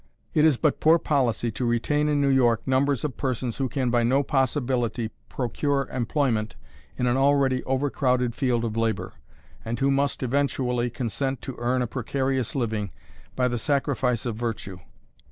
It 0.33 0.45
is 0.45 0.57
but 0.57 0.79
poor 0.79 0.97
policy 0.97 1.51
to 1.51 1.63
retain 1.63 2.09
in 2.09 2.19
New 2.19 2.29
York 2.29 2.63
numbers 2.65 3.05
of 3.05 3.17
persons 3.17 3.57
who 3.57 3.69
can 3.69 3.91
by 3.91 4.01
no 4.01 4.23
possibility 4.23 5.11
procure 5.29 5.87
employment 5.91 6.55
in 6.97 7.05
an 7.05 7.17
already 7.17 7.63
overcrowded 7.65 8.33
field 8.33 8.65
of 8.65 8.75
labor, 8.75 9.13
and 9.63 9.77
who 9.79 9.91
must 9.91 10.23
eventually 10.23 10.89
consent 10.89 11.39
to 11.43 11.55
earn 11.59 11.83
a 11.83 11.87
precarious 11.87 12.55
living 12.55 12.89
by 13.35 13.47
the 13.47 13.59
sacrifice 13.59 14.25
of 14.25 14.35
virtue. 14.35 14.79